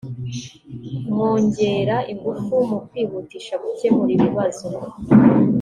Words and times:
mwongerea 1.09 1.97
ingufu 2.11 2.53
mu 2.69 2.77
kwihutisha 2.87 3.53
gukemura 3.63 4.11
ibibazo 4.17 4.67